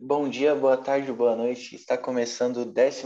[0.00, 1.74] Bom dia, boa tarde, boa noite.
[1.74, 3.04] Está começando o 12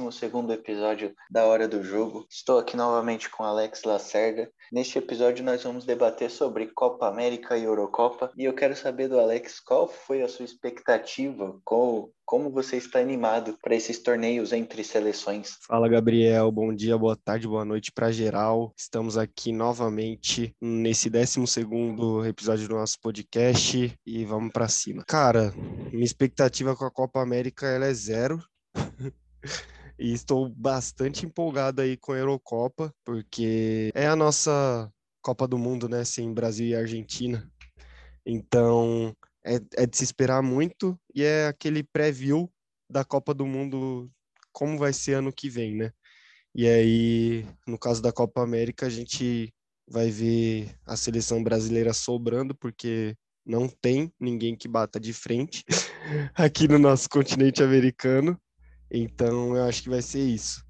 [0.52, 2.26] episódio da Hora do Jogo.
[2.28, 4.52] Estou aqui novamente com Alex Lacerda.
[4.70, 8.30] Neste episódio, nós vamos debater sobre Copa América e Eurocopa.
[8.36, 12.98] E eu quero saber do Alex qual foi a sua expectativa, qual, como você está
[12.98, 15.58] animado para esses torneios entre seleções.
[15.66, 16.50] Fala, Gabriel.
[16.50, 18.72] Bom dia, boa tarde, boa noite para geral.
[18.76, 21.40] Estamos aqui novamente nesse 12
[22.28, 25.04] episódio do nosso podcast e vamos para cima.
[25.06, 25.52] Cara,
[25.92, 28.42] minha expectativa com a Copa América ela é zero.
[29.98, 34.90] e estou bastante empolgado aí com a Eurocopa, porque é a nossa
[35.22, 37.48] Copa do Mundo, né, sem Brasil e Argentina.
[38.26, 39.14] Então,
[39.44, 42.50] é, é de se esperar muito e é aquele preview
[42.88, 44.10] da Copa do Mundo
[44.52, 45.90] como vai ser ano que vem, né?
[46.54, 49.52] E aí, no caso da Copa América, a gente
[49.88, 55.64] vai ver a seleção brasileira sobrando, porque não tem ninguém que bata de frente
[56.34, 58.38] aqui no nosso continente americano.
[58.90, 60.62] Então, eu acho que vai ser isso.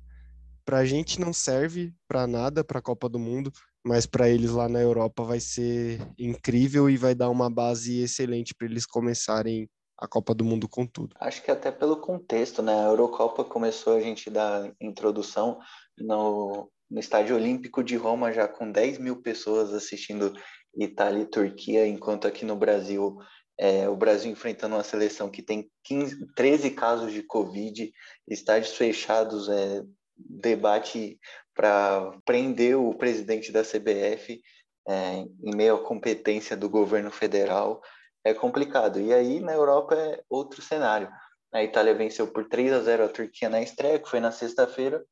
[0.64, 3.52] Para a gente não serve para nada para a Copa do Mundo,
[3.84, 8.54] mas para eles lá na Europa vai ser incrível e vai dar uma base excelente
[8.54, 11.14] para eles começarem a Copa do Mundo com tudo.
[11.20, 12.74] Acho que até pelo contexto, né?
[12.74, 15.60] A Eurocopa começou a gente dar introdução
[15.98, 20.32] no, no Estádio Olímpico de Roma, já com 10 mil pessoas assistindo
[20.76, 23.16] Itália e Turquia, enquanto aqui no Brasil,
[23.58, 27.92] é, o Brasil enfrentando uma seleção que tem 15, 13 casos de Covid,
[28.28, 29.82] estádios fechados, é,
[30.16, 31.18] debate
[31.54, 34.40] para prender o presidente da CBF
[34.88, 37.80] é, em meio à competência do governo federal
[38.24, 39.00] é complicado.
[39.00, 41.08] E aí na Europa é outro cenário.
[41.52, 45.04] A Itália venceu por 3 a 0 a Turquia na estreia, que foi na sexta-feira,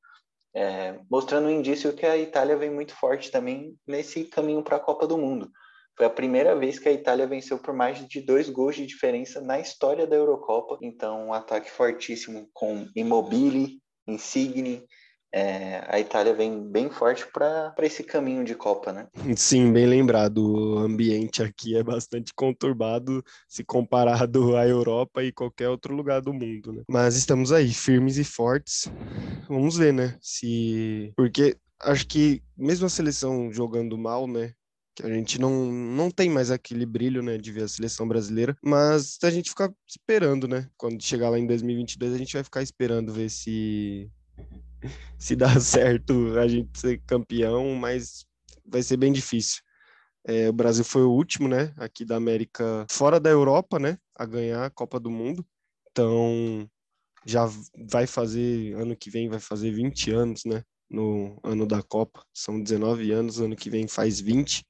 [0.55, 4.81] é, mostrando um indício que a Itália vem muito forte também nesse caminho para a
[4.81, 5.51] Copa do Mundo.
[5.97, 9.41] Foi a primeira vez que a Itália venceu por mais de dois gols de diferença
[9.41, 10.79] na história da Eurocopa.
[10.81, 14.87] Então, um ataque fortíssimo com Immobile, Insigne,
[15.33, 19.07] é, a Itália vem bem forte para esse caminho de Copa, né?
[19.37, 20.39] Sim, bem lembrado.
[20.39, 26.33] O ambiente aqui é bastante conturbado se comparado à Europa e qualquer outro lugar do
[26.33, 26.83] mundo, né?
[26.89, 28.91] Mas estamos aí, firmes e fortes.
[29.49, 30.17] Vamos ver, né?
[30.21, 31.13] Se.
[31.17, 34.53] Porque acho que mesmo a seleção jogando mal, né?
[34.93, 38.57] que a gente não, não tem mais aquele brilho, né, de ver a seleção brasileira,
[38.62, 42.61] mas a gente fica esperando, né, quando chegar lá em 2022 a gente vai ficar
[42.61, 44.11] esperando ver se
[45.19, 48.25] se dá certo a gente ser campeão, mas
[48.65, 49.63] vai ser bem difícil.
[50.27, 54.27] É, o Brasil foi o último, né, aqui da América, fora da Europa, né, a
[54.27, 55.45] ganhar a Copa do Mundo.
[55.91, 56.69] Então,
[57.25, 57.49] já
[57.91, 62.23] vai fazer, ano que vem vai fazer 20 anos, né, no ano da Copa.
[62.35, 64.65] São 19 anos, ano que vem faz 20.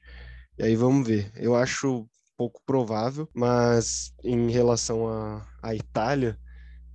[0.59, 1.33] E aí vamos ver.
[1.35, 5.09] Eu acho pouco provável, mas em relação
[5.63, 6.39] à Itália,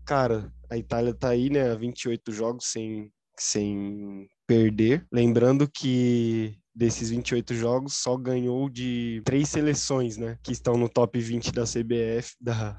[0.06, 5.06] cara, a Itália tá aí, né, há 28 jogos sem, sem perder.
[5.12, 11.20] Lembrando que desses 28 jogos só ganhou de três seleções, né, que estão no top
[11.20, 12.78] 20 da CBF, da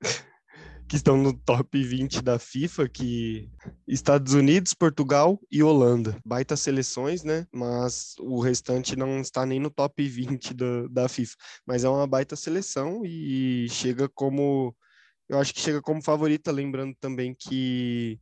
[0.88, 3.50] que estão no top 20 da FIFA, que
[3.88, 6.16] Estados Unidos, Portugal e Holanda.
[6.24, 7.44] Baita seleções, né?
[7.52, 11.34] Mas o restante não está nem no top 20 da, da FIFA.
[11.66, 14.76] Mas é uma baita seleção e chega como
[15.28, 18.18] eu acho que chega como favorita, lembrando também que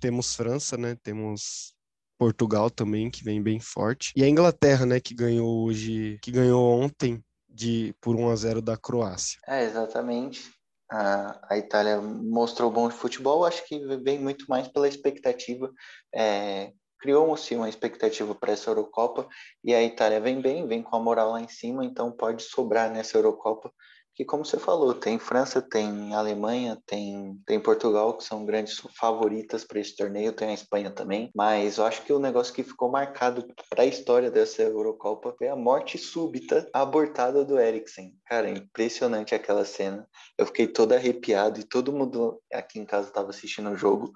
[0.00, 0.96] temos França, né?
[1.02, 1.74] Temos
[2.18, 4.12] Portugal também, que vem bem forte.
[4.14, 8.62] E a Inglaterra, né, que ganhou hoje, que ganhou ontem de por 1 a 0
[8.62, 9.40] da Croácia.
[9.46, 10.50] É, exatamente.
[10.90, 15.72] A, a Itália mostrou bom futebol, acho que vem muito mais pela expectativa.
[16.14, 19.26] É, Criou-se uma expectativa para essa Eurocopa
[19.64, 22.88] e a Itália vem bem, vem com a moral lá em cima, então pode sobrar
[22.92, 23.72] nessa Eurocopa
[24.14, 29.64] que como você falou, tem França, tem Alemanha, tem, tem Portugal, que são grandes favoritas
[29.64, 32.90] para esse torneio, tem a Espanha também, mas eu acho que o negócio que ficou
[32.90, 38.14] marcado para a história dessa Eurocopa foi a morte súbita, abortada do Eriksen.
[38.26, 40.06] Cara, impressionante aquela cena.
[40.38, 44.12] Eu fiquei todo arrepiado e todo mundo aqui em casa estava assistindo o jogo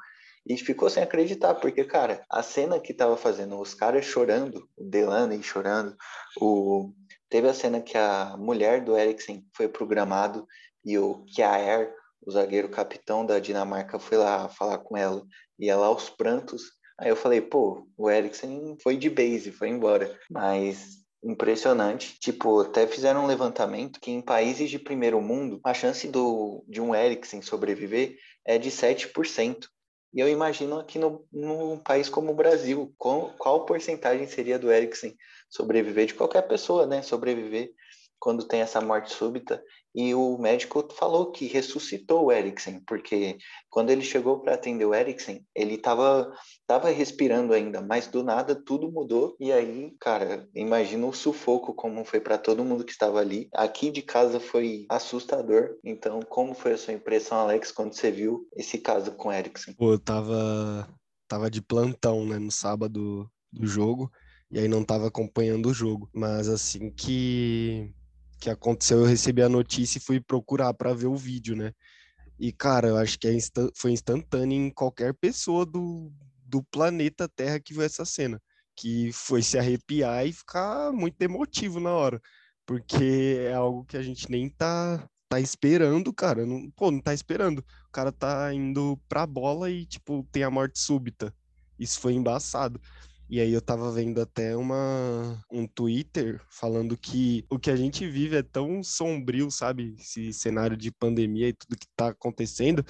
[0.48, 4.84] e ficou sem acreditar, porque, cara, a cena que tava fazendo os caras chorando, o
[4.84, 5.96] Delaney chorando,
[6.40, 6.92] o
[7.28, 10.46] Teve a cena que a mulher do Eriksen foi programado
[10.84, 11.92] e o Kjaer,
[12.24, 15.22] o zagueiro capitão da Dinamarca, foi lá falar com ela
[15.58, 16.62] e ela aos prantos.
[16.98, 20.18] Aí eu falei, pô, o Eriksen foi de base, foi embora.
[20.30, 22.18] Mas impressionante.
[22.20, 26.80] Tipo, até fizeram um levantamento que em países de primeiro mundo, a chance do, de
[26.80, 29.66] um Eriksen sobreviver é de 7%.
[30.16, 34.72] E eu imagino aqui no, num país como o Brasil, qual, qual porcentagem seria do
[34.72, 35.14] Eriksen
[35.50, 37.02] sobreviver, de qualquer pessoa, né?
[37.02, 37.70] Sobreviver
[38.18, 39.62] quando tem essa morte súbita.
[39.94, 43.38] E o médico falou que ressuscitou o Eriksen, porque
[43.70, 46.30] quando ele chegou para atender o Eriksen, ele estava
[46.66, 49.34] tava respirando ainda, mas do nada tudo mudou.
[49.40, 53.48] E aí, cara, imagina o sufoco como foi para todo mundo que estava ali.
[53.54, 55.78] Aqui de casa foi assustador.
[55.82, 59.74] Então, como foi a sua impressão, Alex, quando você viu esse caso com o Eriksen?
[59.74, 60.86] Pô, eu tava,
[61.26, 64.10] tava de plantão, né, no sábado do jogo
[64.50, 66.08] e aí não estava acompanhando o jogo.
[66.12, 67.92] Mas assim que
[68.40, 71.72] que aconteceu, eu recebi a notícia e fui procurar para ver o vídeo, né?
[72.38, 76.12] E cara, eu acho que é instant, foi instantâneo em qualquer pessoa do,
[76.44, 78.40] do planeta Terra que viu essa cena,
[78.76, 82.20] que foi se arrepiar e ficar muito emotivo na hora,
[82.66, 86.46] porque é algo que a gente nem tá tá esperando, cara.
[86.46, 87.58] Não, pô, não tá esperando.
[87.88, 91.34] O cara tá indo pra bola e, tipo, tem a morte súbita.
[91.78, 92.80] Isso foi embaçado.
[93.28, 98.08] E aí eu tava vendo até uma, um Twitter falando que o que a gente
[98.08, 99.96] vive é tão sombrio, sabe?
[99.98, 102.84] Esse cenário de pandemia e tudo que tá acontecendo,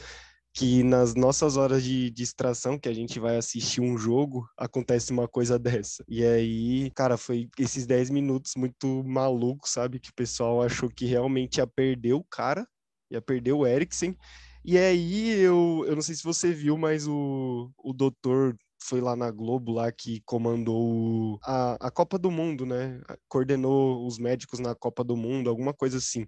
[0.53, 5.27] que nas nossas horas de distração, que a gente vai assistir um jogo, acontece uma
[5.27, 6.05] coisa dessa.
[6.07, 9.99] E aí, cara, foi esses 10 minutos muito malucos, sabe?
[9.99, 12.67] Que o pessoal achou que realmente ia perder o cara,
[13.11, 14.17] ia perder o Eriksen.
[14.65, 19.17] E aí, eu, eu não sei se você viu, mas o, o doutor foi lá
[19.17, 23.01] na Globo lá que comandou a, a Copa do Mundo, né?
[23.29, 26.27] Coordenou os médicos na Copa do Mundo, alguma coisa assim.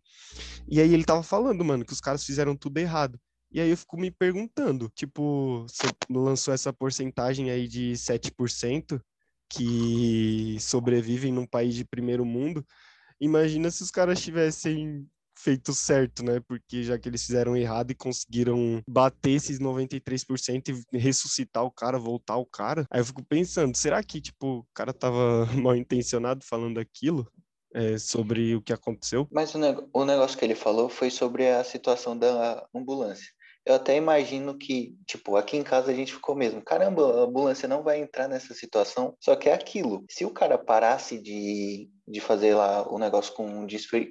[0.69, 3.19] E aí ele tava falando, mano, que os caras fizeram tudo errado.
[3.50, 9.00] E aí eu fico me perguntando, tipo, você lançou essa porcentagem aí de 7%
[9.49, 12.65] que sobrevivem num país de primeiro mundo.
[13.21, 16.40] Imagina se os caras tivessem feito certo, né?
[16.40, 21.99] Porque já que eles fizeram errado e conseguiram bater esses 93% e ressuscitar o cara,
[21.99, 26.44] voltar o cara, aí eu fico pensando, será que, tipo, o cara tava mal intencionado
[26.44, 27.26] falando aquilo?
[27.75, 29.29] É, sobre o que aconteceu?
[29.31, 33.31] Mas o, neg o negócio que ele falou foi sobre a situação da ambulância
[33.69, 37.69] eu até imagino que, tipo, aqui em casa a gente ficou mesmo, caramba, a ambulância
[37.69, 39.15] não vai entrar nessa situação.
[39.20, 40.06] Só que é aquilo.
[40.09, 43.67] Se o cara parasse de, de fazer lá o negócio com um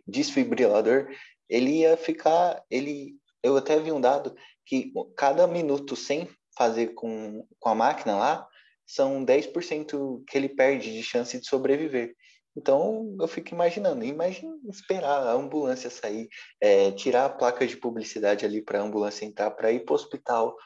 [0.08, 1.08] desfibrilador,
[1.50, 2.62] ele ia ficar.
[2.70, 8.16] ele Eu até vi um dado que cada minuto sem fazer com, com a máquina
[8.16, 8.48] lá,
[8.86, 12.14] são 10% que ele perde de chance de sobreviver.
[12.58, 16.28] Então eu fico imaginando, imagina esperar a ambulância sair,
[16.60, 19.96] é, tirar a placa de publicidade ali para a ambulância entrar para ir para o
[19.96, 20.58] hospital,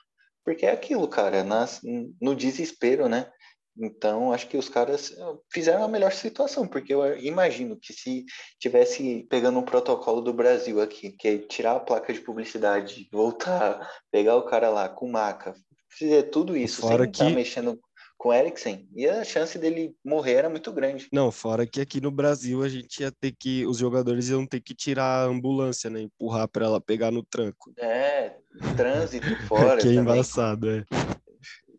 [0.45, 1.81] porque é aquilo, cara, nas,
[2.19, 3.29] no desespero, né?
[3.77, 8.25] Então acho que os caras eh, fizeram a melhor situação, porque eu imagino que se
[8.59, 13.89] tivesse pegando um protocolo do Brasil aqui, que é tirar a placa de publicidade, voltar,
[14.11, 15.53] pegar o cara lá com maca,
[15.89, 17.23] fizer tudo isso Fora sem tá que...
[17.23, 17.79] estar mexendo
[18.21, 21.07] com o Eriksen, e a chance dele morrer era muito grande.
[21.11, 24.61] Não, fora que aqui no Brasil a gente ia ter que, os jogadores iam ter
[24.61, 26.01] que tirar a ambulância, né?
[26.01, 27.73] Empurrar para ela pegar no tranco.
[27.79, 28.35] É,
[28.77, 29.77] trânsito fora.
[29.81, 30.85] que é embaçado, é.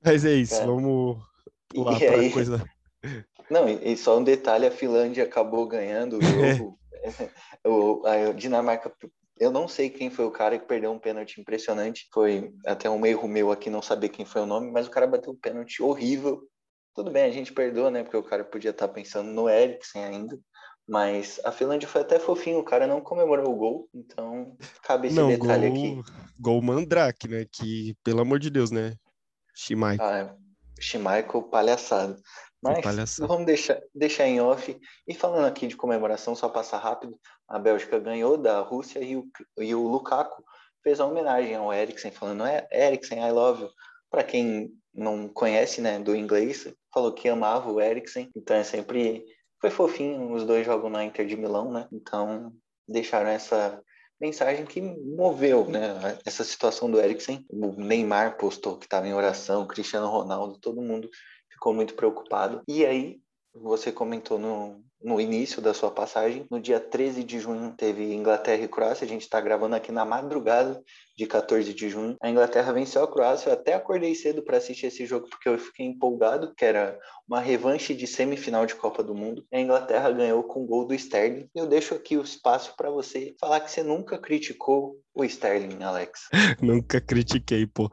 [0.05, 0.67] Mas é isso, é.
[0.67, 1.23] vamos
[1.69, 2.33] pular para aí...
[2.33, 2.61] coisa.
[3.49, 6.23] Não, e só um detalhe, a Finlândia acabou ganhando o
[6.59, 6.77] jogo.
[7.65, 8.93] o, a Dinamarca
[9.43, 12.09] eu não sei quem foi o cara que perdeu um pênalti impressionante.
[12.15, 15.05] Foi até um erro meu aqui não saber quem foi o nome, mas o cara
[15.05, 16.49] bateu um pênalti horrível.
[16.95, 18.05] Tudo bem, a gente perdoa, né?
[18.05, 20.39] Porque o cara podia estar pensando no Eriksen ainda.
[20.89, 25.17] Mas a Finlândia foi até fofinho, o cara não comemorou o gol, então cabe esse
[25.17, 26.13] não, detalhe gol, aqui.
[26.39, 27.45] Gol Mandrake, né?
[27.51, 28.95] Que, pelo amor de Deus, né?
[29.55, 30.07] Schmeichel.
[30.07, 30.35] Ah, é.
[30.81, 32.17] Schmeichel, palhaçada.
[32.63, 34.81] Mas vamos deixar, deixar em off.
[35.07, 39.29] E falando aqui de comemoração, só passar rápido, a Bélgica ganhou da Rússia e o,
[39.59, 40.45] e o Lukaku
[40.83, 43.71] fez a homenagem ao Eriksen, falando, é, Eriksen, I love you.
[44.11, 49.25] Para quem não conhece, né, do inglês, falou que amava o Eriksen, então é sempre...
[49.61, 51.87] Foi fofinho, os dois jogam na Inter de Milão, né?
[51.93, 52.53] Então
[52.87, 53.81] deixaram essa
[54.21, 57.45] mensagem que moveu, né, essa situação do Eriksen.
[57.49, 61.09] O Neymar postou que estava em oração, o Cristiano Ronaldo, todo mundo
[61.63, 62.61] ficou muito preocupado.
[62.67, 63.22] E aí,
[63.55, 68.63] você comentou no, no início da sua passagem, no dia 13 de junho teve Inglaterra
[68.63, 70.83] e Croácia, a gente está gravando aqui na madrugada
[71.17, 72.17] de 14 de junho.
[72.21, 75.59] A Inglaterra venceu a Croácia, eu até acordei cedo para assistir esse jogo porque eu
[75.59, 79.45] fiquei empolgado, que era uma revanche de semifinal de Copa do Mundo.
[79.53, 81.49] A Inglaterra ganhou com o gol do Sterling.
[81.55, 86.29] Eu deixo aqui o espaço para você falar que você nunca criticou o Sterling, Alex.
[86.63, 87.91] nunca critiquei, pô.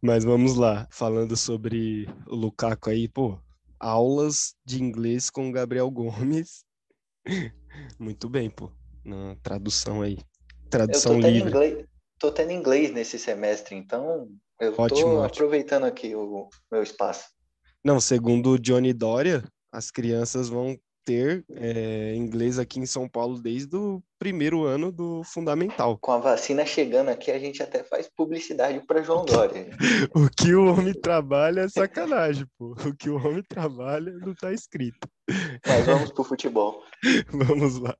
[0.00, 3.38] Mas vamos lá, falando sobre o Lukaku aí, pô,
[3.82, 6.64] aulas de inglês com o Gabriel Gomes.
[7.98, 8.70] Muito bem, pô.
[9.04, 10.18] Na tradução aí.
[10.70, 11.50] Tradução eu tô livre.
[11.50, 11.86] Inglês,
[12.18, 15.24] tô tendo inglês nesse semestre, então eu ótimo, tô ótimo.
[15.24, 17.26] aproveitando aqui o meu espaço.
[17.84, 23.40] Não, segundo o Johnny Doria, as crianças vão ter é, inglês aqui em São Paulo
[23.40, 25.98] desde o primeiro ano do fundamental.
[25.98, 29.68] Com a vacina chegando aqui, a gente até faz publicidade para João Dória.
[30.14, 32.76] o que o homem trabalha é sacanagem, pô.
[32.86, 35.08] O que o homem trabalha não tá escrito.
[35.66, 36.82] Mas vamos pro futebol.
[37.32, 37.96] vamos lá.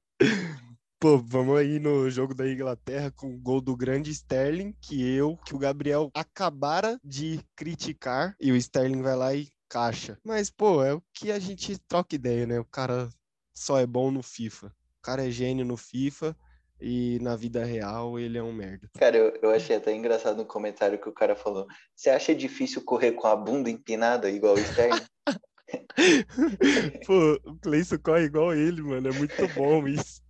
[1.02, 5.36] Pô, vamos aí no jogo da Inglaterra com o gol do grande Sterling, que eu,
[5.44, 10.18] que o Gabriel acabara de criticar, e o Sterling vai lá e caixa.
[10.22, 12.60] Mas, pô, é o que a gente troca ideia, né?
[12.60, 13.08] O cara
[13.54, 14.66] só é bom no FIFA.
[14.66, 16.36] O cara é gênio no FIFA
[16.78, 18.90] e na vida real ele é um merda.
[18.98, 21.66] Cara, eu, eu achei até engraçado no comentário que o cara falou.
[21.96, 25.00] Você acha difícil correr com a bunda empinada igual o Sterling?
[27.06, 29.08] Pô, o Cleison corre igual ele, mano.
[29.08, 30.20] É muito bom isso.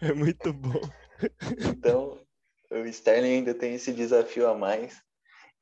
[0.00, 0.80] É muito bom.
[1.58, 2.20] Então,
[2.70, 5.02] o Sterling ainda tem esse desafio a mais.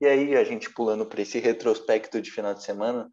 [0.04, 3.08] E aí, a gente pulando para esse retrospecto de final de semana,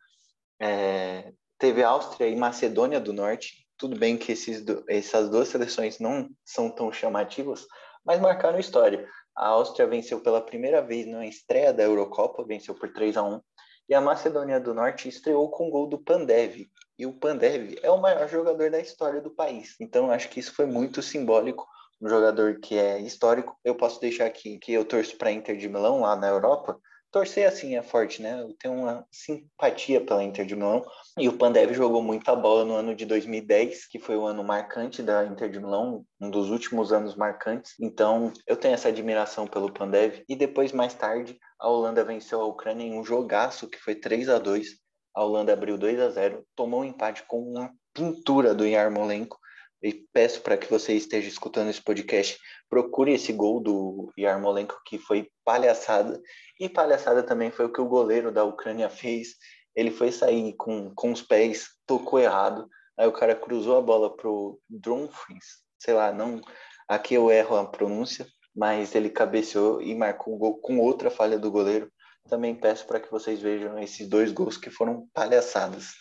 [0.62, 3.66] é, teve Áustria e Macedônia do Norte.
[3.78, 7.66] Tudo bem que esses, essas duas seleções não são tão chamativas,
[8.04, 9.08] mas marcaram história.
[9.34, 13.42] A Áustria venceu pela primeira vez na estreia da Eurocopa, venceu por 3 a 1
[13.88, 16.70] e a Macedônia do Norte estreou com o gol do Pandev,
[17.00, 19.78] e o Pandev é o maior jogador da história do país.
[19.80, 21.66] Então acho que isso foi muito simbólico.
[22.02, 23.56] Um jogador que é histórico.
[23.64, 26.80] Eu posso deixar aqui que eu torço para Inter de Milão lá na Europa.
[27.12, 28.42] Torcer assim é forte, né?
[28.42, 30.84] Eu tenho uma simpatia pela Inter de Milão.
[31.20, 35.04] E o Pandev jogou muita bola no ano de 2010, que foi o ano marcante
[35.04, 37.74] da Inter de Milão, um dos últimos anos marcantes.
[37.80, 40.24] Então, eu tenho essa admiração pelo Pandev.
[40.28, 44.30] E depois, mais tarde, a Holanda venceu a Ucrânia em um jogaço que foi 3
[44.30, 44.82] a 2
[45.14, 49.38] a Holanda abriu 2 a 0 tomou um empate com uma pintura do Yarmolenko.
[49.82, 52.38] E peço para que você esteja escutando esse podcast,
[52.70, 56.22] procure esse gol do Yarmolenko, que foi palhaçada.
[56.60, 59.36] E palhaçada também foi o que o goleiro da Ucrânia fez.
[59.76, 62.68] Ele foi sair com, com os pés, tocou errado.
[62.98, 66.42] Aí o cara cruzou a bola pro Drumfries, sei lá, não.
[66.88, 71.40] Aqui eu erro a pronúncia, mas ele cabeceou e marcou o gol com outra falha
[71.40, 71.92] do goleiro.
[72.30, 75.94] Também peço para que vocês vejam esses dois gols que foram palhaçadas.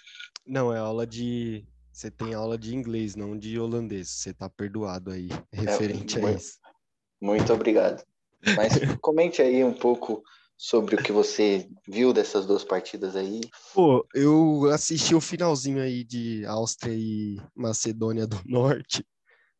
[0.46, 1.66] Não, é aula de.
[1.92, 4.10] Você tem aula de inglês, não de holandês.
[4.10, 6.58] Você tá perdoado aí, referente é, a isso.
[7.20, 8.02] Muito obrigado.
[8.56, 10.22] Mas comente aí um pouco
[10.56, 13.40] sobre o que você viu dessas duas partidas aí.
[13.72, 19.04] Pô, eu assisti o finalzinho aí de Áustria e Macedônia do Norte.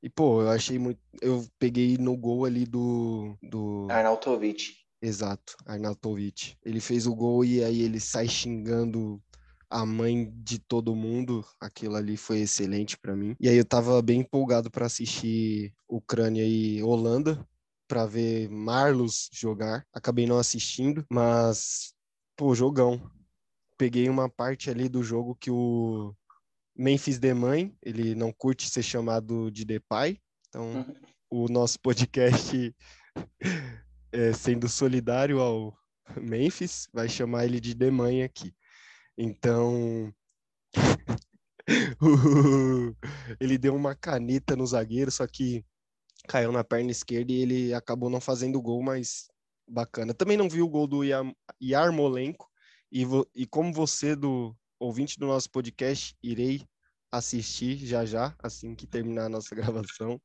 [0.03, 1.01] E, pô, eu achei muito.
[1.21, 3.37] Eu peguei no gol ali do.
[3.43, 3.87] do...
[3.91, 4.75] Arnautovic.
[5.03, 6.57] Exato, Arnautovic.
[6.63, 9.23] Ele fez o gol e aí ele sai xingando
[9.71, 11.45] a mãe de todo mundo.
[11.61, 13.37] Aquilo ali foi excelente para mim.
[13.41, 17.47] E aí eu tava bem empolgado para assistir Ucrânia e Holanda
[17.87, 19.87] para ver Marlos jogar.
[19.93, 21.95] Acabei não assistindo, mas
[22.37, 23.01] pô, jogão.
[23.79, 26.15] Peguei uma parte ali do jogo que o
[26.77, 30.21] Memphis Depay, ele não curte ser chamado de Depay.
[30.49, 30.65] Então,
[31.31, 32.75] o nosso podcast
[34.13, 35.77] é, sendo solidário ao
[36.17, 38.55] Memphis, vai chamar ele de Demanha aqui.
[39.17, 40.13] Então,
[43.41, 45.65] ele deu uma caneta no zagueiro, só que
[46.29, 49.29] caiu na perna esquerda e ele acabou não fazendo gol, mas
[49.69, 50.15] bacana.
[50.15, 51.03] Também não vi o gol do
[51.63, 52.49] Yarmolenko,
[52.93, 56.67] e, e como você, do ouvinte do nosso podcast, irei
[57.13, 60.21] assistir já já, assim que terminar a nossa gravação,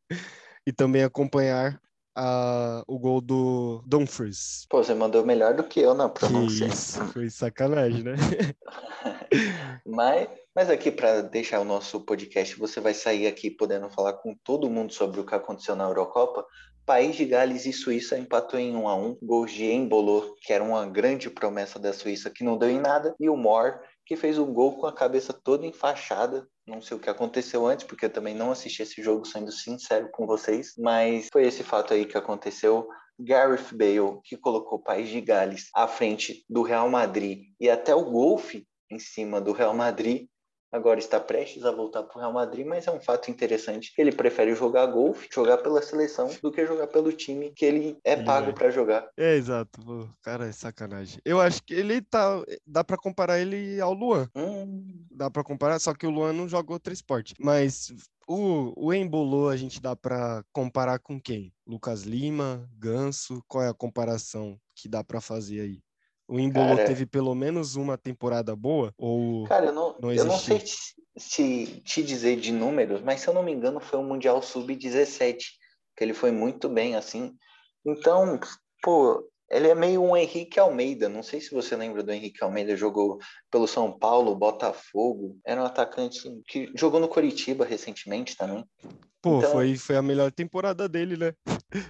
[0.65, 1.80] e também acompanhar
[2.16, 4.66] a, o gol do Dumfries.
[4.70, 6.68] Pô, você mandou melhor do que eu na pronúncia.
[6.68, 8.16] Que isso, foi sacanagem, né?
[9.86, 14.34] mas, mas aqui para deixar o nosso podcast, você vai sair aqui podendo falar com
[14.44, 16.46] todo mundo sobre o que aconteceu na Eurocopa.
[16.86, 20.64] País de Gales e Suíça empatou em 1 a 1 Gols de Embolou, que era
[20.64, 23.16] uma grande promessa da Suíça, que não deu em nada.
[23.20, 26.48] E o Moore, que fez um gol com a cabeça toda enfaixada.
[26.68, 30.10] Não sei o que aconteceu antes, porque eu também não assisti esse jogo, sendo sincero
[30.12, 32.88] com vocês, mas foi esse fato aí que aconteceu.
[33.20, 37.94] Gareth Bale, que colocou o País de Gales à frente do Real Madrid e até
[37.96, 40.28] o golfe em cima do Real Madrid,
[40.75, 43.94] agora está prestes a voltar para o Real Madrid, mas é um fato interessante.
[43.98, 48.22] Ele prefere jogar golfe, jogar pela seleção, do que jogar pelo time que ele é
[48.22, 49.10] pago para jogar.
[49.17, 50.10] É, exato.
[50.22, 51.20] Cara, é sacanagem.
[51.24, 52.44] Eu acho que ele tá.
[52.65, 54.29] Dá para comparar ele ao Luan.
[54.36, 55.05] Hum.
[55.10, 57.34] Dá para comparar, só que o Luan não joga outro esporte.
[57.39, 57.94] Mas
[58.27, 61.53] o, o Embolô a gente dá para comparar com quem?
[61.65, 63.41] Lucas Lima, Ganso?
[63.48, 65.85] Qual é a comparação que dá para fazer aí?
[66.27, 68.94] O Embolo teve pelo menos uma temporada boa?
[68.98, 70.62] Ou cara, eu não, não eu não sei
[71.17, 75.38] se te dizer de números, mas se eu não me engano foi o Mundial Sub-17,
[75.96, 77.36] que ele foi muito bem, assim.
[77.86, 78.39] Então,
[78.82, 81.08] pô, Ele é meio um Henrique Almeida.
[81.08, 83.20] Não sei se você lembra do Henrique Almeida, jogou
[83.52, 85.38] pelo São Paulo, Botafogo.
[85.46, 88.66] Era um atacante que jogou no Coritiba recentemente também.
[89.22, 91.34] Pô, então, foi, foi a melhor temporada dele, né?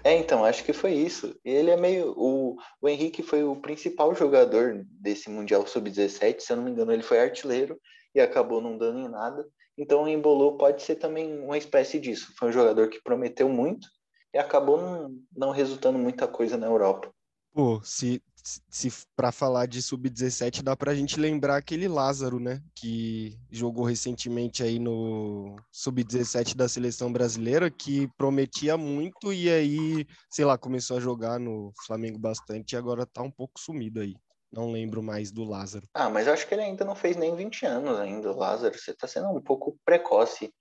[0.03, 1.35] É, então, acho que foi isso.
[1.43, 2.13] Ele é meio.
[2.17, 6.91] O, o Henrique foi o principal jogador desse Mundial Sub-17, se eu não me engano,
[6.91, 7.77] ele foi artilheiro
[8.13, 9.45] e acabou não dando em nada.
[9.77, 12.33] Então o Embolo pode ser também uma espécie disso.
[12.38, 13.88] Foi um jogador que prometeu muito
[14.33, 17.12] e acabou não, não resultando muita coisa na Europa.
[17.55, 18.21] Pô, se,
[18.69, 23.85] se para falar de sub-17 dá para a gente lembrar aquele Lázaro, né, que jogou
[23.85, 30.97] recentemente aí no sub-17 da seleção brasileira, que prometia muito e aí, sei lá, começou
[30.97, 34.15] a jogar no Flamengo bastante e agora tá um pouco sumido aí.
[34.51, 35.88] Não lembro mais do Lázaro.
[35.93, 38.77] Ah, mas eu acho que ele ainda não fez nem 20 anos ainda, Lázaro.
[38.77, 40.53] Você tá sendo um pouco precoce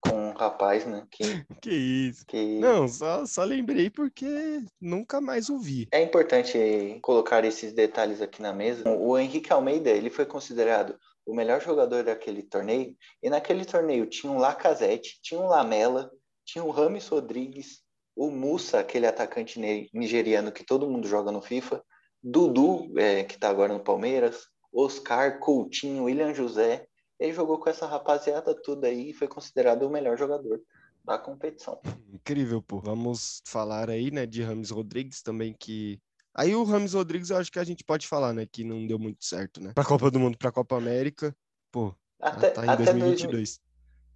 [0.00, 1.06] com um rapaz, né?
[1.10, 1.22] Que,
[1.60, 2.26] que isso.
[2.26, 2.58] Que...
[2.58, 5.88] Não, só, só lembrei porque nunca mais ouvi.
[5.92, 8.88] É importante colocar esses detalhes aqui na mesa.
[8.88, 14.32] O Henrique Almeida, ele foi considerado o melhor jogador daquele torneio, e naquele torneio tinha
[14.32, 16.10] um Lacazette, tinha um Lamela,
[16.44, 17.82] tinha o Rames Rodrigues,
[18.16, 19.60] o Musa, aquele atacante
[19.94, 21.82] nigeriano que todo mundo joga no FIFA,
[22.22, 26.86] Dudu, é, que está agora no Palmeiras, Oscar, Coutinho, William José,
[27.20, 30.60] ele jogou com essa rapaziada tudo aí e foi considerado o melhor jogador
[31.04, 31.78] da competição.
[32.12, 32.80] Incrível, pô.
[32.80, 36.00] Vamos falar aí, né, de Rames Rodrigues também, que.
[36.34, 38.98] Aí o Rames Rodrigues eu acho que a gente pode falar, né, que não deu
[38.98, 39.72] muito certo, né?
[39.74, 41.36] Pra Copa do Mundo, pra Copa América,
[41.70, 43.60] pô, até, tá em até 2022.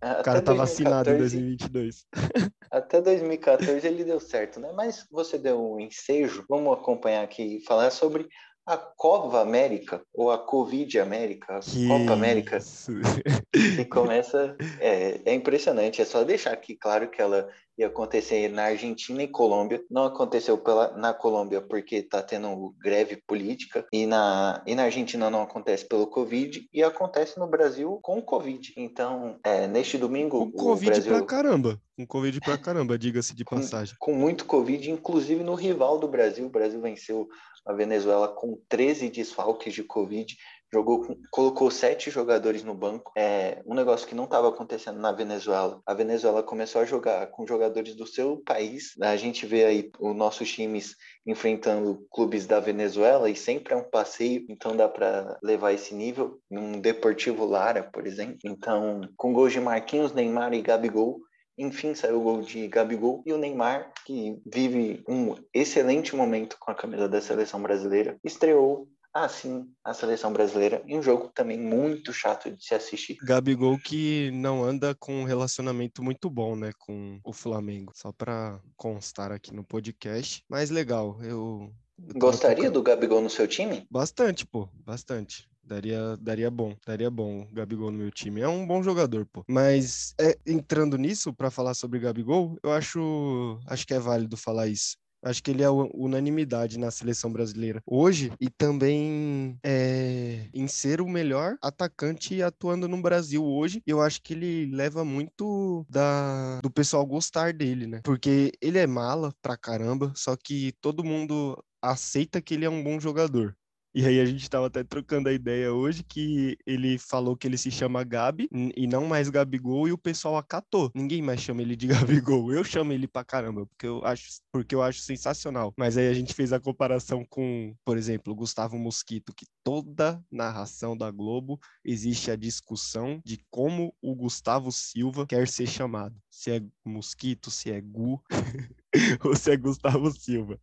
[0.02, 2.06] o cara tá 2014, vacinado em 2022.
[2.70, 4.72] Até 2014 ele deu certo, né?
[4.72, 6.44] Mas você deu um ensejo.
[6.48, 8.28] Vamos acompanhar aqui e falar sobre
[8.66, 12.58] a Cova América, ou a Covid América, a que Copa América,
[13.52, 14.56] que começa.
[14.80, 19.28] É, é, impressionante, é só deixar aqui claro que ela ia acontecer na Argentina e
[19.28, 19.82] Colômbia.
[19.90, 25.28] Não aconteceu pela, na Colômbia porque está tendo greve política, e na, e na Argentina
[25.28, 28.72] não acontece pelo Covid, e acontece no Brasil com o Covid.
[28.76, 30.50] Então, é, neste domingo.
[30.52, 31.12] Com Covid Brasil...
[31.12, 31.80] pra caramba.
[31.96, 33.94] Com Covid pra caramba, diga-se de passagem.
[33.98, 36.46] Com, com muito Covid, inclusive no rival do Brasil.
[36.46, 37.28] O Brasil venceu
[37.66, 40.36] a Venezuela com 13 desfalques de Covid,
[40.74, 43.12] jogou, colocou sete jogadores no banco.
[43.16, 45.80] É um negócio que não estava acontecendo na Venezuela.
[45.86, 48.94] A Venezuela começou a jogar com jogadores do seu país.
[49.00, 50.96] A gente vê aí os nossos times
[51.26, 56.40] enfrentando clubes da Venezuela e sempre é um passeio, então dá para levar esse nível.
[56.50, 58.38] Um Deportivo Lara, por exemplo.
[58.44, 61.20] Então, com gols de Marquinhos, Neymar e Gabigol,
[61.56, 66.70] enfim, saiu o gol de Gabigol e o Neymar, que vive um excelente momento com
[66.70, 72.12] a camisa da seleção brasileira, estreou assim a seleção brasileira em um jogo também muito
[72.12, 73.16] chato de se assistir.
[73.22, 77.92] Gabigol que não anda com um relacionamento muito bom, né, com o Flamengo.
[77.94, 81.18] Só para constar aqui no podcast, mas legal.
[81.22, 81.72] Eu,
[82.08, 83.86] eu Gostaria do Gabigol no seu time?
[83.88, 85.48] Bastante, pô, bastante.
[85.66, 88.40] Daria, daria bom, daria bom o Gabigol no meu time.
[88.40, 89.42] É um bom jogador, pô.
[89.48, 94.68] Mas é, entrando nisso, para falar sobre Gabigol, eu acho, acho que é válido falar
[94.68, 94.96] isso.
[95.24, 101.08] Acho que ele é unanimidade na seleção brasileira hoje e também é, em ser o
[101.08, 103.82] melhor atacante atuando no Brasil hoje.
[103.86, 108.02] Eu acho que ele leva muito da, do pessoal gostar dele, né?
[108.04, 112.84] Porque ele é mala pra caramba, só que todo mundo aceita que ele é um
[112.84, 113.56] bom jogador.
[113.96, 117.56] E aí a gente estava até trocando a ideia hoje que ele falou que ele
[117.56, 120.90] se chama Gabi e não mais Gabigol e o pessoal acatou.
[120.92, 121.86] Ninguém mais chama ele de
[122.26, 122.52] Gabigol.
[122.52, 125.72] Eu chamo ele pra caramba, porque eu acho, porque eu acho sensacional.
[125.78, 130.96] Mas aí a gente fez a comparação com, por exemplo, Gustavo Mosquito, que toda narração
[130.96, 136.16] da Globo existe a discussão de como o Gustavo Silva quer ser chamado.
[136.28, 138.20] Se é Mosquito, se é Gu.
[139.24, 140.58] ou se é Gustavo Silva.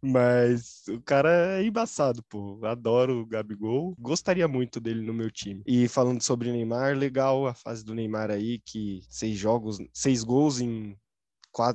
[0.00, 2.60] Mas o cara é embaçado, pô.
[2.64, 3.94] Adoro o Gabigol.
[3.98, 5.62] Gostaria muito dele no meu time.
[5.66, 10.60] E falando sobre Neymar, legal a fase do Neymar aí, que seis jogos, seis gols
[10.60, 10.96] em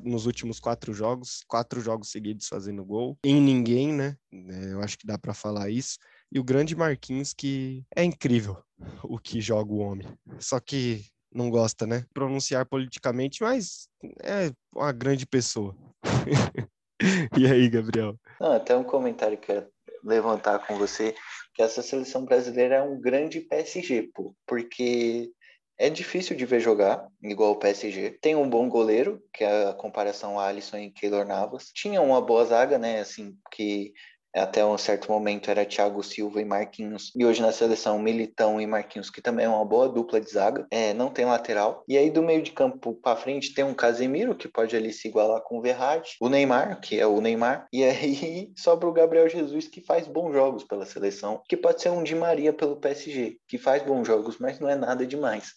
[0.03, 4.15] nos últimos quatro jogos, quatro jogos seguidos fazendo gol, em ninguém, né?
[4.31, 5.97] É, eu acho que dá para falar isso.
[6.31, 8.57] E o grande Marquinhos, que é incrível
[9.03, 10.07] o que joga o homem.
[10.39, 12.05] Só que não gosta, né?
[12.13, 13.87] Pronunciar politicamente, mas
[14.21, 15.75] é uma grande pessoa.
[17.37, 18.15] e aí, Gabriel?
[18.39, 19.67] Não, até um comentário que eu
[20.03, 21.15] levantar com você,
[21.53, 25.31] que essa seleção brasileira é um grande PSG, pô, porque
[25.77, 28.11] é difícil de ver jogar, igual o PSG.
[28.21, 31.71] Tem um bom goleiro, que é a comparação a Alisson e Keylor Navas.
[31.73, 33.93] Tinha uma boa zaga, né, assim, que
[34.35, 38.67] até um certo momento era Thiago Silva e Marquinhos, e hoje na seleção Militão e
[38.67, 41.83] Marquinhos, que também é uma boa dupla de zaga, é, não tem lateral.
[41.87, 45.07] E aí do meio de campo para frente tem um Casemiro, que pode ali se
[45.07, 49.29] igualar com o Verratti, o Neymar, que é o Neymar, e aí sobra o Gabriel
[49.29, 53.37] Jesus, que faz bons jogos pela seleção, que pode ser um Di Maria pelo PSG,
[53.47, 55.53] que faz bons jogos, mas não é nada demais.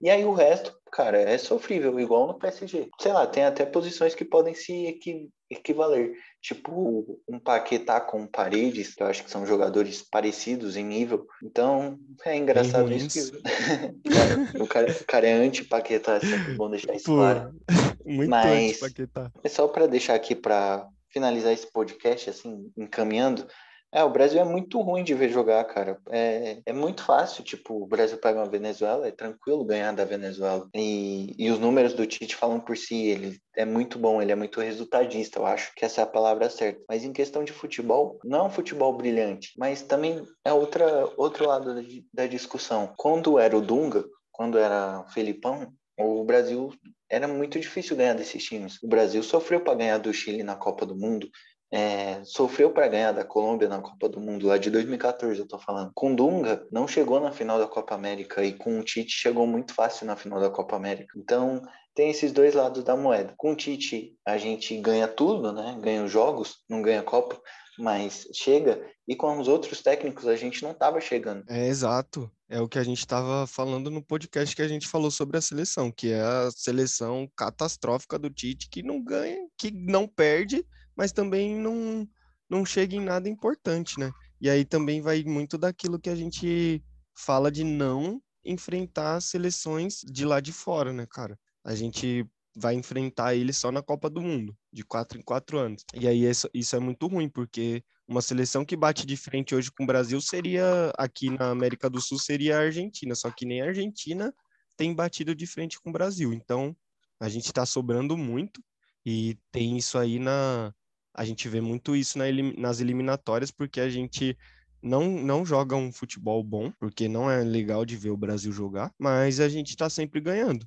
[0.00, 2.88] E aí o resto, cara, é sofrível, igual no PSG.
[3.00, 6.12] Sei lá, tem até posições que podem se equi equivaler.
[6.40, 11.26] Tipo, um Paquetá com Paredes, que eu acho que são jogadores parecidos em nível.
[11.42, 13.32] Então, é engraçado isso.
[13.32, 13.38] Que...
[14.10, 17.54] cara, o, cara, o cara é anti-Paquetá, é sempre bom deixar isso Pô, claro.
[18.04, 19.32] Muito Mas anti-Paquetá.
[19.42, 23.46] É só para deixar aqui para finalizar esse podcast, assim, encaminhando.
[23.90, 25.98] É, o Brasil é muito ruim de ver jogar, cara.
[26.10, 30.68] É, é muito fácil, tipo, o Brasil pega uma Venezuela, é tranquilo ganhar da Venezuela.
[30.74, 34.34] E, e os números do Tite falam por si, ele é muito bom, ele é
[34.34, 36.82] muito resultadista, eu acho que essa é a palavra certa.
[36.86, 41.46] Mas em questão de futebol, não é um futebol brilhante, mas também é outra, outro
[41.46, 42.92] lado da, da discussão.
[42.94, 46.72] Quando era o Dunga, quando era o Felipão, o Brasil
[47.10, 48.80] era muito difícil ganhar desses times.
[48.82, 51.28] O Brasil sofreu para ganhar do Chile na Copa do Mundo,
[51.70, 55.58] é, sofreu para ganhar da Colômbia na Copa do Mundo, lá de 2014 eu tô
[55.58, 55.90] falando.
[55.94, 59.74] Com Dunga não chegou na final da Copa América e com o Tite chegou muito
[59.74, 61.12] fácil na final da Copa América.
[61.16, 61.62] Então
[61.94, 63.34] tem esses dois lados da moeda.
[63.36, 65.78] Com o Tite a gente ganha tudo, né?
[65.80, 67.38] Ganha os jogos, não ganha Copa,
[67.78, 68.80] mas chega.
[69.06, 71.44] E com os outros técnicos a gente não estava chegando.
[71.48, 72.30] É exato.
[72.48, 75.42] É o que a gente estava falando no podcast que a gente falou sobre a
[75.42, 80.64] seleção, que é a seleção catastrófica do Tite que não ganha, que não perde
[80.98, 82.06] mas também não,
[82.50, 84.10] não chega em nada importante, né?
[84.40, 86.82] E aí também vai muito daquilo que a gente
[87.16, 91.38] fala de não enfrentar seleções de lá de fora, né, cara?
[91.64, 95.84] A gente vai enfrentar ele só na Copa do Mundo, de quatro em quatro anos.
[95.94, 99.70] E aí isso, isso é muito ruim, porque uma seleção que bate de frente hoje
[99.70, 103.62] com o Brasil seria, aqui na América do Sul, seria a Argentina, só que nem
[103.62, 104.34] a Argentina
[104.76, 106.32] tem batido de frente com o Brasil.
[106.32, 106.74] Então,
[107.20, 108.60] a gente está sobrando muito
[109.04, 110.74] e tem isso aí na,
[111.18, 114.38] a gente vê muito isso na elim nas eliminatórias, porque a gente
[114.80, 118.94] não, não joga um futebol bom, porque não é legal de ver o Brasil jogar,
[118.96, 120.64] mas a gente tá sempre ganhando.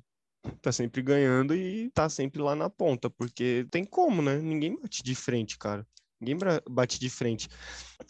[0.60, 4.38] Tá sempre ganhando e tá sempre lá na ponta, porque tem como, né?
[4.38, 5.86] Ninguém bate de frente, cara.
[6.20, 6.36] Ninguém
[6.68, 7.48] bate de frente.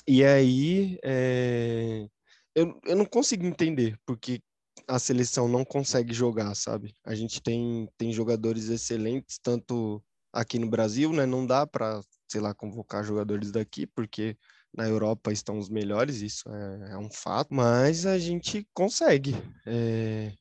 [0.08, 2.08] E aí, é...
[2.56, 4.40] eu, eu não consigo entender porque
[4.88, 6.92] a seleção não consegue jogar, sabe?
[7.04, 10.02] A gente tem, tem jogadores excelentes, tanto
[10.32, 11.24] aqui no Brasil, né?
[11.26, 12.00] Não dá para
[12.32, 14.36] sei lá, convocar jogadores daqui, porque
[14.74, 19.34] na Europa estão os melhores, isso é, é um fato, mas a gente consegue.
[19.66, 20.32] É,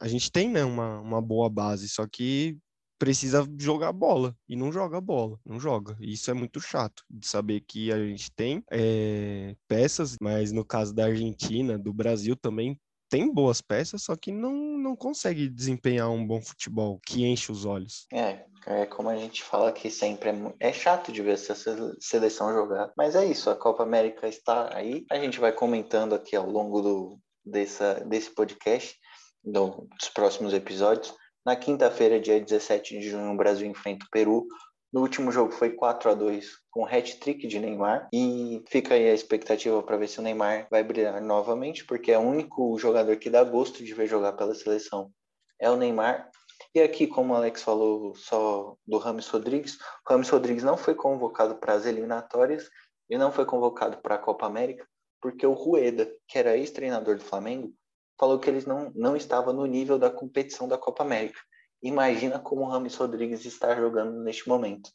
[0.00, 2.56] a gente tem né, uma, uma boa base, só que
[2.98, 5.96] precisa jogar bola e não joga bola, não joga.
[6.00, 10.94] Isso é muito chato de saber que a gente tem é, peças, mas no caso
[10.94, 12.78] da Argentina, do Brasil também
[13.10, 17.66] tem boas peças, só que não, não consegue desempenhar um bom futebol que enche os
[17.66, 18.06] olhos.
[18.12, 21.54] É, é como a gente fala aqui sempre, é, é chato de ver essa
[22.00, 22.92] seleção jogar.
[22.96, 25.04] Mas é isso, a Copa América está aí.
[25.10, 28.96] A gente vai comentando aqui ao longo do, dessa, desse podcast,
[29.42, 31.12] do, dos próximos episódios.
[31.44, 34.46] Na quinta-feira, dia 17 de junho, o Brasil enfrenta o Peru.
[34.92, 39.14] No último jogo foi 4 a 2 com hat-trick de Neymar e fica aí a
[39.14, 43.30] expectativa para ver se o Neymar vai brilhar novamente, porque é o único jogador que
[43.30, 45.12] dá gosto de ver jogar pela seleção.
[45.60, 46.28] É o Neymar.
[46.74, 50.94] E aqui, como o Alex falou só do Rames Rodrigues, o Rames Rodrigues não foi
[50.94, 52.68] convocado para as eliminatórias
[53.08, 54.86] e não foi convocado para a Copa América,
[55.20, 57.72] porque o Rueda, que era ex-treinador do Flamengo,
[58.18, 61.40] falou que eles não, não estava no nível da competição da Copa América.
[61.82, 64.90] Imagina como o Rames Rodrigues está jogando neste momento.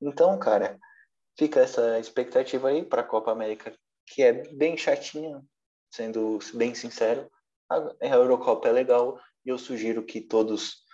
[0.00, 0.78] Então, cara,
[1.38, 3.74] fica essa expectativa aí para a Copa América,
[4.06, 5.42] que é bem chatinha,
[5.90, 7.30] sendo bem sincero.
[7.70, 10.87] A Eurocopa é legal e eu sugiro que todos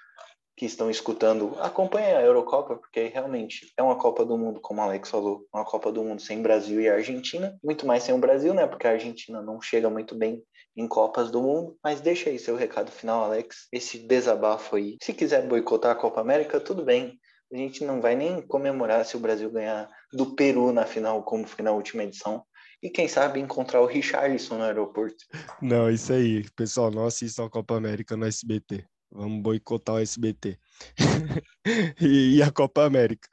[0.57, 4.85] que estão escutando acompanhem a Eurocopa, porque realmente é uma Copa do Mundo, como o
[4.85, 8.55] Alex falou, uma Copa do Mundo sem Brasil e Argentina, muito mais sem o Brasil,
[8.55, 8.67] né?
[8.67, 10.43] Porque a Argentina não chega muito bem
[10.77, 11.77] em Copas do Mundo.
[11.83, 13.69] Mas deixa aí seu recado final, Alex.
[13.73, 14.97] Esse desabafo aí.
[15.03, 17.19] Se quiser boicotar a Copa América, tudo bem.
[17.53, 21.47] A gente não vai nem comemorar se o Brasil ganhar do Peru na final, como
[21.47, 22.45] foi na última edição.
[22.83, 25.25] E quem sabe encontrar o Richarlison no aeroporto.
[25.63, 26.45] Não, isso aí.
[26.57, 28.85] Pessoal, não assistam a Copa América no SBT.
[29.15, 30.59] Vamos boicotar o SBT.
[32.01, 33.29] e, e a Copa América.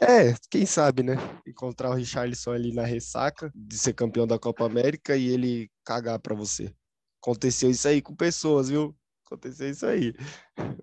[0.00, 1.14] É, quem sabe, né?
[1.46, 6.20] Encontrar o Richarlison ali na ressaca de ser campeão da Copa América e ele cagar
[6.20, 6.72] para você.
[7.20, 8.94] Aconteceu isso aí com pessoas, viu?
[9.26, 10.14] Aconteceu isso aí.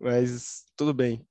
[0.02, 1.26] Mas tudo bem.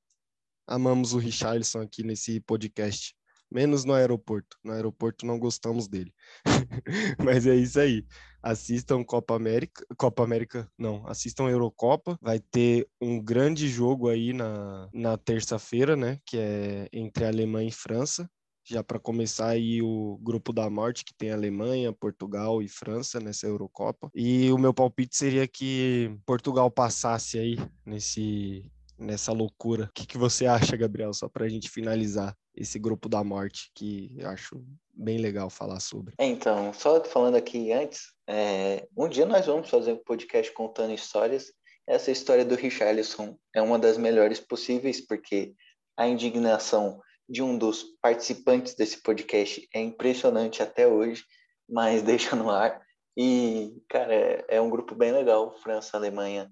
[0.66, 3.14] Amamos o Richarlison aqui nesse podcast.
[3.52, 4.56] Menos no aeroporto.
[4.64, 6.12] No aeroporto não gostamos dele.
[7.22, 8.04] Mas é isso aí.
[8.42, 12.18] Assistam Copa América, Copa América, não, assistam Eurocopa.
[12.20, 16.18] Vai ter um grande jogo aí na, na terça-feira, né?
[16.26, 18.28] Que é entre Alemanha e França
[18.64, 23.46] já para começar aí o grupo da morte, que tem Alemanha, Portugal e França nessa
[23.46, 24.10] Eurocopa.
[24.14, 28.70] E o meu palpite seria que Portugal passasse aí nesse
[29.02, 29.84] nessa loucura.
[29.84, 33.70] O que, que você acha, Gabriel, só para a gente finalizar esse grupo da morte,
[33.74, 36.14] que eu acho bem legal falar sobre.
[36.18, 40.92] É, então, só falando aqui antes, é, um dia nós vamos fazer um podcast contando
[40.92, 41.52] histórias.
[41.86, 45.54] Essa história do Richarlison é uma das melhores possíveis, porque
[45.96, 51.24] a indignação de um dos participantes desse podcast é impressionante até hoje,
[51.68, 52.80] mas deixa no ar.
[53.16, 56.50] E, cara, é, é um grupo bem legal, França, Alemanha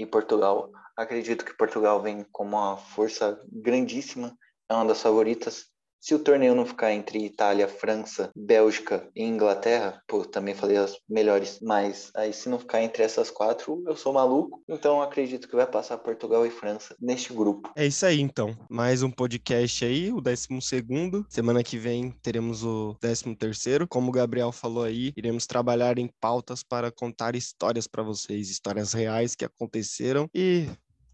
[0.00, 0.72] e Portugal.
[0.96, 4.36] Acredito que Portugal vem com uma força grandíssima,
[4.68, 5.69] é uma das favoritas.
[6.00, 10.96] Se o torneio não ficar entre Itália, França, Bélgica e Inglaterra, pô, também falei as
[11.06, 14.62] melhores, mas aí se não ficar entre essas quatro, eu sou maluco.
[14.66, 17.70] Então acredito que vai passar Portugal e França neste grupo.
[17.76, 18.56] É isso aí, então.
[18.70, 21.26] Mais um podcast aí, o décimo segundo.
[21.28, 23.86] Semana que vem teremos o décimo terceiro.
[23.86, 28.94] Como o Gabriel falou aí, iremos trabalhar em pautas para contar histórias para vocês, histórias
[28.94, 30.66] reais que aconteceram e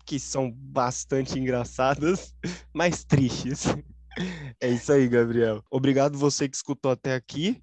[0.04, 2.32] que são bastante engraçadas,
[2.72, 3.64] mas tristes.
[4.60, 5.62] É isso aí, Gabriel.
[5.70, 7.62] Obrigado você que escutou até aqui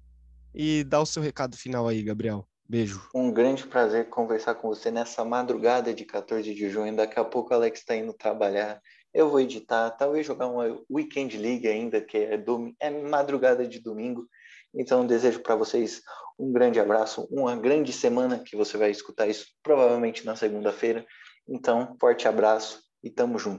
[0.54, 2.46] e dá o seu recado final aí, Gabriel.
[2.68, 3.08] Beijo.
[3.14, 6.96] Um grande prazer conversar com você nessa madrugada de 14 de junho.
[6.96, 8.80] Daqui a pouco o Alex está indo trabalhar.
[9.12, 12.72] Eu vou editar, talvez jogar uma Weekend League ainda, que é, dom...
[12.80, 14.26] é madrugada de domingo.
[14.74, 16.02] Então, desejo para vocês
[16.38, 21.06] um grande abraço, uma grande semana, que você vai escutar isso provavelmente na segunda-feira.
[21.48, 23.52] Então, forte abraço e tamo junto.